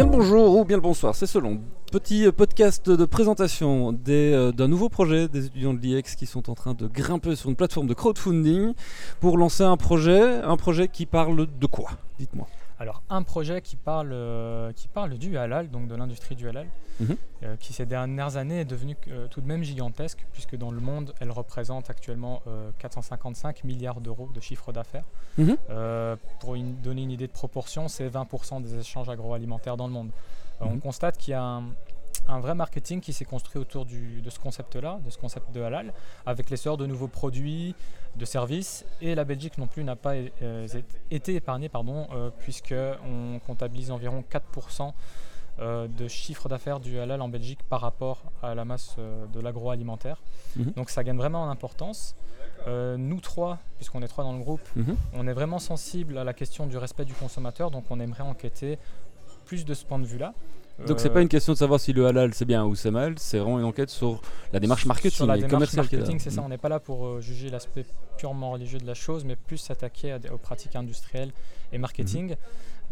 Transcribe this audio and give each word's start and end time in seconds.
Bien 0.00 0.06
le 0.06 0.16
bonjour 0.16 0.56
ou 0.56 0.64
bien 0.64 0.78
le 0.78 0.80
bonsoir, 0.80 1.14
c'est 1.14 1.26
selon. 1.26 1.60
Petit 1.92 2.24
euh, 2.24 2.32
podcast 2.32 2.88
de 2.88 3.04
présentation 3.04 3.94
euh, 4.08 4.50
d'un 4.50 4.66
nouveau 4.66 4.88
projet 4.88 5.28
des 5.28 5.44
étudiants 5.44 5.74
de 5.74 5.78
l'IEX 5.78 6.14
qui 6.14 6.24
sont 6.24 6.48
en 6.48 6.54
train 6.54 6.72
de 6.72 6.86
grimper 6.86 7.36
sur 7.36 7.50
une 7.50 7.54
plateforme 7.54 7.86
de 7.86 7.92
crowdfunding 7.92 8.72
pour 9.20 9.36
lancer 9.36 9.62
un 9.62 9.76
projet, 9.76 10.40
un 10.42 10.56
projet 10.56 10.88
qui 10.88 11.04
parle 11.04 11.46
de 11.46 11.66
quoi? 11.66 11.90
Dites-moi. 12.18 12.46
Alors 12.80 13.02
un 13.10 13.22
projet 13.22 13.60
qui 13.60 13.76
parle, 13.76 14.10
euh, 14.12 14.72
qui 14.72 14.88
parle 14.88 15.10
du 15.18 15.36
halal, 15.36 15.68
donc 15.70 15.86
de 15.86 15.94
l'industrie 15.94 16.34
du 16.34 16.48
halal, 16.48 16.66
Mhm. 16.98 17.16
euh, 17.42 17.56
qui 17.56 17.74
ces 17.74 17.84
dernières 17.84 18.36
années 18.38 18.60
est 18.60 18.64
devenue 18.64 18.96
euh, 19.08 19.28
tout 19.28 19.42
de 19.42 19.46
même 19.46 19.62
gigantesque, 19.62 20.26
puisque 20.32 20.56
dans 20.56 20.70
le 20.70 20.80
monde, 20.80 21.12
elle 21.20 21.30
représente 21.30 21.90
actuellement 21.90 22.40
euh, 22.46 22.70
455 22.78 23.64
milliards 23.64 24.00
d'euros 24.00 24.30
de 24.34 24.40
chiffre 24.40 24.72
d'affaires. 24.72 25.04
Mhm. 25.36 25.58
Pour 26.40 26.54
une- 26.54 26.74
donner 26.76 27.02
une 27.02 27.10
idée 27.10 27.26
de 27.26 27.32
proportion, 27.32 27.86
c'est 27.88 28.08
20% 28.08 28.60
des 28.62 28.78
échanges 28.78 29.10
agroalimentaires 29.10 29.76
dans 29.76 29.86
le 29.86 29.92
monde. 29.92 30.10
On 30.60 30.70
Mhm. 30.70 30.80
constate 30.80 31.18
qu'il 31.18 31.32
y 31.32 31.34
a 31.34 31.42
un, 31.42 31.64
un 32.28 32.40
vrai 32.40 32.54
marketing 32.54 33.00
qui 33.00 33.12
s'est 33.12 33.24
construit 33.24 33.60
autour 33.60 33.84
du- 33.84 34.20
de 34.22 34.30
ce 34.30 34.38
concept-là, 34.38 35.00
de 35.04 35.10
ce 35.10 35.18
concept 35.18 35.50
de 35.52 35.60
halal, 35.62 35.92
avec 36.26 36.48
l'essor 36.50 36.76
de 36.76 36.86
nouveaux 36.86 37.08
produits, 37.08 37.74
de 38.16 38.24
services, 38.24 38.84
et 39.00 39.14
la 39.14 39.24
Belgique 39.24 39.56
non 39.58 39.66
plus 39.66 39.84
n'a 39.84 39.96
pas 39.96 40.14
euh, 40.14 40.66
été 41.10 41.34
épargnée, 41.36 41.68
pardon, 41.68 42.08
euh, 42.12 42.30
puisqu'on 42.40 43.40
comptabilise 43.46 43.90
environ 43.90 44.22
4% 44.28 44.92
euh, 45.58 45.88
de 45.88 46.08
chiffre 46.08 46.48
d'affaires 46.48 46.80
du 46.80 46.98
halal 46.98 47.20
en 47.20 47.28
Belgique 47.28 47.60
par 47.68 47.80
rapport 47.82 48.22
à 48.42 48.54
la 48.54 48.64
masse 48.64 48.96
de 49.32 49.40
l'agroalimentaire. 49.40 50.20
Mhm. 50.56 50.72
Donc 50.72 50.90
ça 50.90 51.04
gagne 51.04 51.16
vraiment 51.18 51.42
en 51.42 51.50
importance. 51.50 52.14
Nous 52.66 53.20
trois, 53.20 53.58
puisqu'on 53.76 54.02
est 54.02 54.08
trois 54.08 54.22
dans 54.24 54.32
le 54.34 54.38
groupe, 54.42 54.60
Mhm. 54.76 54.96
on 55.14 55.26
est 55.26 55.32
vraiment 55.32 55.58
sensible 55.58 56.18
à 56.18 56.24
la 56.24 56.32
question 56.34 56.66
du 56.66 56.76
respect 56.76 57.04
du 57.06 57.14
consommateur, 57.14 57.70
donc 57.70 57.84
on 57.90 57.98
aimerait 58.00 58.22
enquêter 58.22 58.78
plus 59.46 59.64
de 59.64 59.72
ce 59.74 59.84
point 59.84 59.98
de 59.98 60.04
vue-là. 60.04 60.34
Donc 60.86 60.98
c'est 60.98 61.10
Euh, 61.10 61.12
pas 61.12 61.20
une 61.22 61.28
question 61.28 61.52
de 61.52 61.58
savoir 61.58 61.78
si 61.78 61.92
le 61.92 62.06
halal 62.06 62.32
c'est 62.32 62.46
bien 62.46 62.64
ou 62.64 62.74
c'est 62.74 62.90
mal, 62.90 63.14
c'est 63.18 63.38
vraiment 63.38 63.58
une 63.58 63.66
enquête 63.66 63.90
sur 63.90 64.20
la 64.52 64.60
démarche 64.60 64.86
marketing 64.86 65.16
Sur 65.16 65.26
la 65.26 65.36
démarche 65.36 65.74
marketing, 65.74 66.18
c'est 66.18 66.30
ça. 66.30 66.36
derrière. 66.36 66.44
On 66.46 66.48
n'est 66.48 66.56
pas 66.58 66.68
là 66.70 66.80
pour 66.80 67.06
euh, 67.06 67.20
juger 67.20 67.50
l'aspect 67.50 67.84
purement 68.16 68.52
religieux 68.52 68.78
de 68.78 68.86
la 68.86 68.94
chose, 68.94 69.24
mais 69.24 69.36
plus 69.36 69.58
s'attaquer 69.58 70.16
aux 70.32 70.38
pratiques 70.38 70.76
industrielles 70.76 71.32
et 71.72 71.78
marketing. 71.78 72.34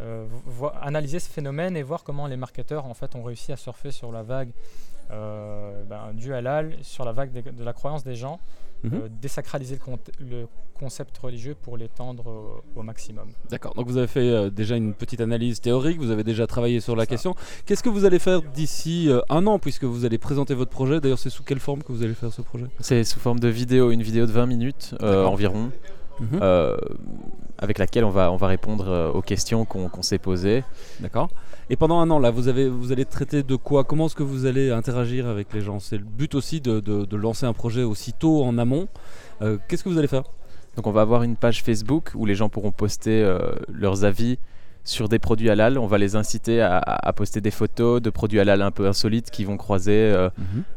Euh, 0.01 0.27
vo- 0.47 0.71
analyser 0.83 1.19
ce 1.19 1.29
phénomène 1.29 1.77
et 1.77 1.83
voir 1.83 2.05
comment 2.05 2.27
les 2.27 2.37
marketeurs 2.37 2.85
en 2.87 2.95
fait 2.95 3.17
ont 3.17 3.23
réussi 3.25 3.51
à 3.53 3.57
surfer 3.57 3.91
sur 3.91 4.13
la 4.13 4.23
vague 4.23 4.51
euh, 4.51 4.98
ben, 5.11 6.13
du 6.15 6.33
halal, 6.35 6.75
sur 6.83 7.05
la 7.05 7.13
vague 7.13 7.33
de 7.33 7.65
la 7.65 7.73
croyance 7.73 8.05
des 8.05 8.15
gens, 8.15 8.39
Mhm. 8.85 8.91
euh, 8.95 9.09
désacraliser 9.21 9.75
le, 9.75 9.81
con- 9.81 9.99
le 10.21 10.47
concept 10.79 11.19
religieux 11.19 11.57
pour 11.61 11.77
l'étendre 11.77 12.29
au, 12.77 12.79
au 12.79 12.83
maximum. 12.85 13.27
D'accord, 13.51 13.75
donc 13.75 13.89
vous 13.89 13.97
avez 13.97 14.07
fait 14.07 14.21
euh, 14.31 14.51
déjà 14.51 14.77
une 14.77 14.95
petite 14.95 15.21
analyse 15.21 15.61
théorique, 15.61 15.99
vous 15.99 16.13
avez 16.13 16.23
déjà 16.23 16.47
travaillé 16.47 16.79
sur 16.79 16.95
la 16.95 17.03
Ça. 17.03 17.07
question. 17.09 17.35
Qu'est-ce 17.67 17.83
que 17.83 17.89
vous 17.89 18.05
allez 18.05 18.21
faire 18.21 18.41
d'ici 18.41 19.09
euh, 19.11 19.21
un 19.31 19.49
an, 19.49 19.59
puisque 19.59 19.83
vous 19.83 20.05
allez 20.05 20.19
présenter 20.19 20.55
votre 20.55 20.71
projet? 20.71 21.01
D'ailleurs, 21.01 21.19
c'est 21.19 21.29
sous 21.29 21.43
quelle 21.43 21.59
forme 21.59 21.83
que 21.83 21.91
vous 21.91 22.05
allez 22.05 22.15
faire 22.15 22.33
ce 22.33 22.41
projet? 22.41 22.67
C'est 22.79 23.03
sous 23.03 23.19
forme 23.19 23.41
de 23.41 23.49
vidéo, 23.49 23.91
une 23.91 24.03
vidéo 24.03 24.27
de 24.27 24.31
20 24.31 24.47
minutes 24.47 24.95
euh, 25.03 25.25
environ, 25.25 25.73
Mhm. 26.21 26.39
euh, 26.43 26.77
avec 27.59 27.79
laquelle 27.79 28.05
on 28.05 28.11
va, 28.11 28.31
on 28.31 28.37
va 28.37 28.47
répondre 28.47 28.87
euh, 28.89 29.11
aux 29.11 29.23
questions 29.23 29.65
qu'on 29.65 30.03
s'est 30.03 30.19
posées. 30.19 30.63
D'accord. 31.01 31.29
Et 31.71 31.77
pendant 31.77 31.99
un 32.01 32.09
an, 32.11 32.19
là, 32.19 32.31
vous, 32.31 32.49
avez, 32.49 32.69
vous 32.69 32.93
allez 32.93 33.05
traiter 33.05 33.43
de 33.43 33.57
quoi? 33.57 33.85
Comment 33.85 34.07
est-ce 34.07 34.15
que 34.15 34.23
vous 34.23 34.47
allez 34.47 34.71
interagir 34.71 35.27
avec 35.27 35.53
les 35.53 35.61
gens? 35.61 35.81
C'est 35.81 35.99
le 35.99 36.05
but 36.05 36.35
aussi 36.35 36.61
de, 36.61 36.81
de- 36.81 37.05
de 37.05 37.17
lancer 37.17 37.47
un 37.47 37.53
projet 37.53 37.83
aussitôt 37.83 38.43
en 38.45 38.57
amont. 38.59 38.89
Euh, 39.43 39.59
Qu'est-ce 39.69 39.85
que 39.85 39.89
vous 39.89 39.99
allez 39.99 40.09
faire? 40.09 40.23
Donc 40.77 40.87
on 40.87 40.93
va 40.93 41.01
avoir 41.01 41.25
une 41.25 41.35
page 41.37 41.63
Facebook 41.65 42.13
où 42.15 42.25
les 42.25 42.37
gens 42.37 42.49
pourront 42.49 42.71
poster 42.71 43.37
leurs 43.73 44.05
avis 44.05 44.39
sur 44.89 45.09
des 45.09 45.19
produits 45.19 45.51
halal. 45.51 45.77
On 45.79 45.87
va 45.87 45.99
les 45.99 46.17
inciter 46.17 46.61
à, 46.63 46.79
à 46.79 47.13
poster 47.13 47.41
des 47.41 47.51
photos 47.51 48.01
de 48.01 48.11
produits 48.11 48.41
halal 48.41 48.63
un 48.63 48.71
peu 48.71 48.87
insolites 48.89 49.31
qui 49.31 49.45
vont 49.45 49.57
croiser 49.57 49.93
euh, 49.93 50.31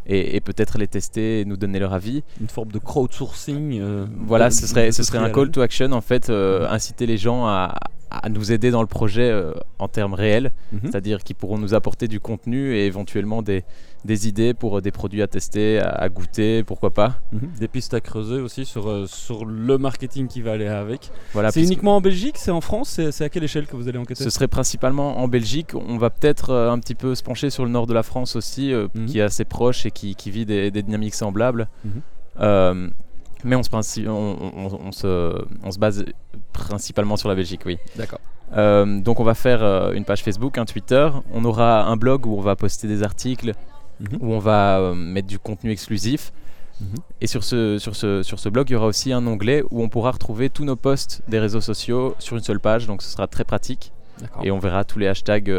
et, 0.06 0.36
et 0.36 0.42
peut-être 0.42 0.78
les 0.78 0.88
tester 0.88 1.42
et 1.42 1.46
nous 1.46 1.56
donner 1.58 1.80
leur 1.80 1.94
avis. 1.94 2.24
Une 2.42 2.50
forme 2.50 2.72
de 2.72 2.80
crowdsourcing 2.80 3.80
euh, 3.82 4.06
Voilà, 4.26 4.50
de- 4.50 4.54
ce 4.54 4.68
serait, 4.68 4.92
ce 4.92 5.04
serait 5.04 5.18
un 5.20 5.24
halal. 5.24 5.36
call 5.36 5.52
to 5.52 5.62
action 5.62 5.92
en 5.94 6.02
fait, 6.02 6.30
euh, 6.30 6.68
inciter 6.70 7.06
les 7.06 7.18
gens 7.18 7.46
à, 7.48 7.74
à 8.12 8.30
nous 8.30 8.52
aider 8.52 8.72
dans 8.72 8.82
le 8.82 8.88
projet 8.88 9.30
euh, 9.30 9.54
en 9.80 9.88
termes 9.88 10.14
réels. 10.14 10.52
Mhm. 10.74 10.80
c'est-à-dire 10.84 11.24
qu'ils 11.24 11.36
pourront 11.36 11.58
nous 11.58 11.74
apporter 11.74 12.08
du 12.08 12.20
contenu 12.20 12.76
et 12.76 12.86
éventuellement 12.86 13.42
des, 13.42 13.64
des 14.06 14.28
idées 14.28 14.54
pour 14.54 14.78
euh, 14.78 14.82
des 14.82 14.92
produits 14.92 15.22
à 15.22 15.28
tester, 15.28 15.80
à, 15.80 15.90
à 15.90 16.10
goûter, 16.10 16.64
pourquoi 16.64 16.92
pas. 16.94 17.20
Mhm. 17.32 17.50
Des 17.60 17.68
pistes 17.68 17.94
à 17.94 18.02
creuser 18.02 18.40
aussi 18.42 18.66
sur, 18.66 18.90
euh, 18.90 19.06
sur 19.08 19.46
le 19.46 19.78
marketing 19.78 20.28
qui 20.28 20.42
va 20.42 20.52
aller 20.54 20.68
avec. 20.68 21.10
Voilà, 21.34 21.52
c'est 21.52 21.64
uniquement 21.64 21.96
en 21.96 22.02
Belgique 22.02 22.38
C'est 22.38 22.52
en 22.52 22.62
France 22.62 22.90
C'est 22.90 23.12
c'est 23.12 23.24
à 23.24 23.30
quelle 23.30 23.44
échelle 23.44 23.68
que 23.68 23.76
vous 23.76 23.88
allez 23.88 23.98
enquêter? 23.98 24.24
Ce 24.24 24.30
serait 24.30 24.48
principalement 24.50 25.20
en 25.20 25.28
Belgique. 25.28 25.72
On 25.76 25.98
va 25.98 26.10
peut-être 26.10 26.50
euh, 26.50 26.72
un 26.72 26.80
petit 26.80 26.96
peu 26.96 27.16
se 27.16 27.24
pencher 27.24 27.50
sur 27.50 27.64
le 27.66 27.72
nord 27.72 27.88
de 27.88 27.94
la 27.94 28.04
France 28.04 28.36
aussi, 28.36 28.74
euh, 28.74 28.88
Mhm. 28.96 29.06
qui 29.06 29.20
est 29.20 29.24
assez 29.24 29.46
proche 29.46 29.86
et 29.86 29.92
qui, 29.92 30.16
qui 30.16 30.32
vit 30.32 30.46
des, 30.46 30.70
des 30.72 30.84
dynamiques 30.84 31.16
semblables. 31.16 31.68
Mais 33.44 33.56
on 33.56 33.64
se, 33.64 33.70
on, 34.08 34.12
on- 34.12 34.80
on 34.88 34.92
se, 34.92 35.34
on 35.64 35.72
se 35.72 35.80
base 35.80 36.06
principalement 36.54 37.18
sur 37.18 37.30
la 37.30 37.36
Belgique, 37.36 37.62
oui. 37.66 37.78
D'accord. 37.96 38.20
Euh, 38.58 39.00
donc 39.00 39.20
on 39.20 39.24
va 39.24 39.34
faire 39.34 39.64
euh, 39.64 39.94
une 39.94 40.04
page 40.06 40.24
Facebook, 40.24 40.58
un 40.58 40.66
Twitter. 40.66 41.10
On 41.34 41.46
aura 41.46 41.84
un 41.86 41.96
blog 41.96 42.26
où 42.26 42.38
on 42.38 42.42
va 42.42 42.56
poster 42.56 42.88
des 42.88 43.04
articles, 43.04 43.54
Mhm. 44.00 44.18
où 44.20 44.34
on 44.34 44.40
va 44.40 44.80
euh, 44.80 44.94
mettre 44.96 45.28
du 45.28 45.38
contenu 45.40 45.70
exclusif. 45.72 46.34
Mhm. 46.82 46.88
Et 47.22 47.28
sur 47.28 47.44
ce, 47.44 47.78
sur, 47.78 47.96
ce, 47.96 48.24
sur 48.24 48.40
ce 48.40 48.50
blog, 48.50 48.70
il 48.70 48.74
y 48.74 48.76
aura 48.76 48.88
aussi 48.88 49.14
un 49.14 49.26
onglet 49.28 49.64
où 49.70 49.84
on 49.84 49.90
pourra 49.90 50.12
retrouver 50.12 50.50
tous 50.50 50.66
nos 50.66 50.76
posts 50.76 51.22
des 51.28 51.38
réseaux 51.40 51.62
sociaux 51.62 52.16
sur 52.18 52.36
une 52.36 52.44
seule 52.44 52.60
page, 52.60 52.88
donc 52.88 53.04
ce 53.04 53.10
sera 53.12 53.28
très 53.28 53.44
pratique. 53.44 53.92
Et 54.44 54.52
on 54.52 54.60
verra 54.60 54.84
tous 54.84 55.00
les 55.00 55.08
hashtags. 55.08 55.50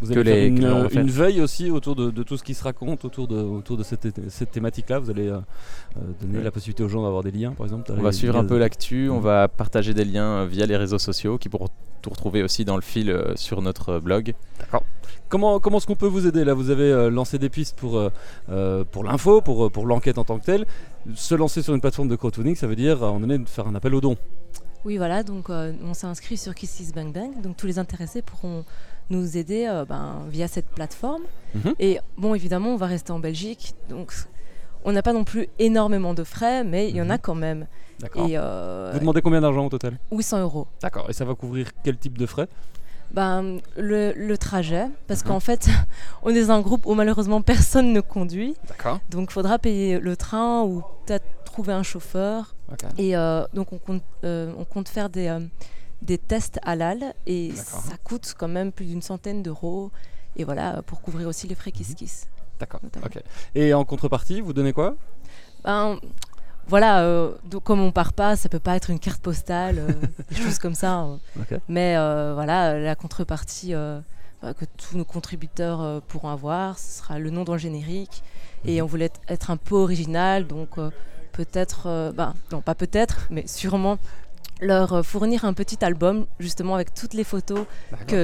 Vous 0.00 0.12
que 0.12 0.18
allez 0.20 0.24
faire 0.32 0.40
les- 0.40 0.46
une, 0.48 0.58
que 0.60 0.64
l'on 0.66 0.84
euh, 0.84 0.88
une 0.92 1.10
veille 1.10 1.40
aussi 1.40 1.70
autour 1.70 1.94
de, 1.94 2.10
de 2.10 2.22
tout 2.22 2.36
ce 2.36 2.42
qui 2.42 2.52
se 2.54 2.62
raconte 2.64 3.04
autour 3.04 3.28
de, 3.28 3.36
autour 3.36 3.76
de 3.76 3.82
cette, 3.82 4.08
cette 4.30 4.50
thématique-là. 4.50 4.98
Vous 4.98 5.10
allez 5.10 5.28
euh, 5.28 5.36
euh, 5.96 6.00
donner 6.20 6.38
Ouais. 6.38 6.44
la 6.44 6.50
possibilité 6.50 6.82
aux 6.82 6.88
gens 6.88 7.02
d'avoir 7.02 7.22
des 7.22 7.30
liens, 7.30 7.52
par 7.52 7.64
exemple. 7.66 7.92
on 7.96 8.02
va 8.02 8.12
suivre 8.12 8.36
un 8.36 8.44
peu 8.44 8.58
l'actu, 8.58 9.08
on 9.08 9.16
Mhm. 9.18 9.22
va 9.22 9.48
partager 9.48 9.94
des 9.94 10.04
liens 10.04 10.44
via 10.46 10.66
les 10.66 10.76
réseaux 10.76 10.98
sociaux 10.98 11.38
qui 11.38 11.48
pourront 11.48 11.68
tout 12.02 12.10
retrouver 12.10 12.42
aussi 12.42 12.64
dans 12.66 12.76
le 12.76 12.82
fil 12.82 13.08
euh, 13.08 13.32
sur 13.36 13.62
notre 13.62 13.98
blog. 14.00 14.34
Comment, 15.30 15.58
comment 15.58 15.78
est-ce 15.78 15.86
qu'on 15.86 15.96
peut 15.96 16.06
vous 16.06 16.26
aider 16.26 16.44
Là, 16.44 16.52
vous 16.54 16.70
avez 16.70 16.84
euh, 16.92 17.08
lancé 17.10 17.38
des 17.38 17.48
pistes 17.48 17.76
pour, 17.78 17.98
euh, 18.50 18.84
pour 18.84 19.04
l'info, 19.04 19.40
pour, 19.40 19.70
pour 19.72 19.86
l'enquête 19.86 20.18
en 20.18 20.24
tant 20.24 20.38
que 20.38 20.44
telle. 20.44 20.66
Se 21.14 21.34
lancer 21.34 21.62
sur 21.62 21.74
une 21.74 21.80
plateforme 21.80 22.08
de 22.08 22.16
crowdfunding, 22.16 22.56
ça 22.56 22.66
veut 22.66 22.76
dire 22.76 23.02
un 23.02 23.06
moment 23.06 23.20
donné 23.20 23.38
de 23.38 23.48
faire 23.48 23.66
un 23.66 23.74
appel 23.74 23.94
aux 23.94 24.00
dons. 24.00 24.16
Oui, 24.84 24.98
voilà, 24.98 25.22
donc 25.22 25.48
euh, 25.50 25.72
on 25.84 25.94
s'est 25.94 26.06
inscrit 26.06 26.36
sur 26.36 26.54
Kisses 26.54 26.92
Bang 26.94 27.12
Bang, 27.12 27.40
donc 27.40 27.56
tous 27.56 27.66
les 27.66 27.78
intéressés 27.78 28.20
pourront 28.22 28.64
nous 29.10 29.36
aider 29.36 29.66
euh, 29.66 29.84
ben, 29.84 30.22
via 30.28 30.46
cette 30.48 30.66
plateforme. 30.68 31.22
Mhm. 31.54 31.74
Et 31.78 31.98
bon, 32.18 32.34
évidemment, 32.34 32.70
on 32.70 32.76
va 32.76 32.86
rester 32.86 33.12
en 33.12 33.18
Belgique, 33.18 33.74
donc 33.88 34.12
on 34.84 34.92
n'a 34.92 35.02
pas 35.02 35.14
non 35.14 35.24
plus 35.24 35.48
énormément 35.58 36.12
de 36.12 36.22
frais, 36.24 36.64
mais 36.64 36.90
il 36.90 36.96
y 36.96 37.00
en 37.00 37.08
a 37.08 37.14
Mhm. 37.14 37.18
quand 37.22 37.34
même. 37.34 37.66
D'accord. 38.00 38.26
Euh, 38.28 38.90
Vous 38.92 38.98
demandez 39.00 39.22
combien 39.22 39.40
d'argent 39.40 39.64
au 39.64 39.68
total? 39.70 39.98
800 40.12 40.40
euros. 40.42 40.66
D'accord. 40.82 41.06
Et 41.08 41.12
ça 41.14 41.24
va 41.24 41.34
couvrir 41.34 41.70
quel 41.82 41.96
type 41.96 42.18
de 42.18 42.26
frais? 42.26 42.48
Ben, 43.14 43.60
le, 43.76 44.12
le 44.16 44.36
trajet, 44.36 44.86
parce 45.06 45.22
Mhm. 45.22 45.28
qu'en 45.28 45.40
fait, 45.40 45.68
on 46.24 46.30
est 46.34 46.50
un 46.50 46.60
groupe 46.60 46.84
où 46.84 46.94
malheureusement 46.94 47.40
personne 47.42 47.92
ne 47.92 48.00
conduit, 48.00 48.54
D'accord. 48.68 48.98
donc 49.08 49.28
il 49.30 49.32
faudra 49.32 49.58
payer 49.60 50.00
le 50.00 50.16
train 50.16 50.62
ou 50.64 50.82
peut-être 51.06 51.24
trouver 51.44 51.72
un 51.72 51.84
chauffeur. 51.84 52.56
Et 52.98 53.16
euh, 53.16 53.44
donc 53.54 53.72
on 53.72 53.78
compte, 53.78 54.02
euh, 54.24 54.52
on 54.58 54.64
compte 54.64 54.88
faire 54.88 55.08
des, 55.10 55.28
euh, 55.28 55.38
des 56.02 56.18
tests 56.18 56.58
halal 56.64 57.14
et 57.26 57.50
D'accord. 57.50 57.80
ça 57.88 57.96
coûte 58.02 58.34
quand 58.36 58.48
même 58.48 58.72
plus 58.72 58.86
d'une 58.86 59.02
centaine 59.02 59.44
d'euros. 59.44 59.92
Et 60.36 60.42
voilà, 60.42 60.82
pour 60.82 61.00
couvrir 61.00 61.28
aussi 61.28 61.46
les 61.46 61.54
frais 61.54 61.70
Mhm. 61.70 61.76
Kiss 61.76 61.94
Kiss. 61.94 62.26
D'accord. 62.58 62.80
notamment. 62.82 63.06
Ok. 63.06 63.22
Et 63.54 63.72
en 63.74 63.84
contrepartie, 63.84 64.40
vous 64.40 64.52
donnez 64.52 64.72
quoi? 64.72 64.96
Ben, 65.62 65.98
voilà, 66.68 67.00
euh, 67.02 67.32
donc 67.44 67.62
comme 67.64 67.80
on 67.80 67.92
part 67.92 68.12
pas, 68.12 68.36
ça 68.36 68.48
peut 68.48 68.58
pas 68.58 68.76
être 68.76 68.90
une 68.90 68.98
carte 68.98 69.20
postale, 69.22 69.78
euh, 69.78 69.88
des 70.30 70.36
choses 70.36 70.58
comme 70.58 70.74
ça. 70.74 70.92
hein. 70.92 71.18
Mais 71.68 71.96
euh, 71.96 72.32
voilà, 72.34 72.78
la 72.78 72.94
contrepartie 72.94 73.72
bah, 74.42 74.54
que 74.54 74.64
tous 74.76 74.96
nos 74.96 75.04
contributeurs 75.04 76.02
pourront 76.08 76.28
avoir, 76.30 76.78
ce 76.78 76.98
sera 76.98 77.18
le 77.18 77.30
nom 77.30 77.44
dans 77.44 77.54
le 77.54 77.58
générique. 77.58 78.22
Et 78.66 78.78
Mhm. 78.78 78.84
on 78.84 78.86
voulait 78.86 79.10
être- 79.28 79.50
un 79.50 79.56
peu 79.58 79.74
original, 79.74 80.46
donc 80.46 80.70
peut-être, 81.32 82.12
ben, 82.16 82.34
non 82.52 82.60
pas 82.60 82.74
peut-être, 82.74 83.26
mais 83.30 83.46
sûrement 83.46 83.98
leur 84.60 85.04
fournir 85.04 85.44
un 85.44 85.52
petit 85.52 85.84
album 85.84 86.26
justement 86.38 86.74
avec 86.76 86.94
toutes 86.94 87.12
les 87.14 87.24
photos 87.24 87.66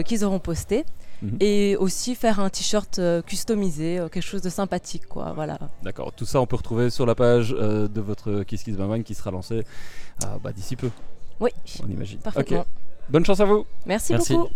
qu'ils 0.05 0.25
auront 0.25 0.39
postées. 0.39 0.85
Mhm. 1.23 1.37
Et 1.41 1.77
aussi 1.77 2.15
faire 2.15 2.41
un 2.41 2.49
t-shirt 2.49 2.99
euh, 2.99 3.21
customisé, 3.23 3.99
euh, 3.99 4.09
quelque 4.09 4.23
chose 4.23 4.43
de 4.43 4.49
sympathique, 4.49 5.07
quoi. 5.07 5.33
Voilà. 5.35 5.59
D'accord. 5.83 6.13
Tout 6.13 6.25
ça, 6.25 6.41
on 6.41 6.47
peut 6.47 6.57
retrouver 6.57 6.89
sur 6.91 7.05
la 7.07 7.15
page 7.15 7.55
euh, 7.59 7.89
de 7.89 8.01
votre 8.01 8.43
Kiss 8.45 8.63
Kiss 8.63 8.77
Bang 8.77 8.89
Bang 8.89 9.03
qui 9.03 9.15
sera 9.15 9.31
lancée 9.31 9.65
euh, 10.25 10.27
bah, 10.43 10.53
d'ici 10.53 10.77
peu, 10.77 10.91
Oui, 11.41 11.51
on 11.85 11.89
imagine. 11.91 12.19
parfaitement. 12.21 12.61
Ok. 12.61 12.67
Bonne 13.11 13.25
chance 13.27 13.41
à 13.41 13.45
vous 13.45 13.67
Merci, 13.87 14.13
Merci. 14.13 14.35
beaucoup. 14.35 14.51